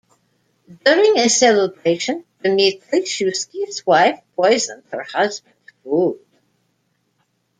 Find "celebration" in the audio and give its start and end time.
1.29-2.25